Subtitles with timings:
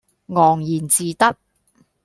[0.33, 1.37] 昂然自得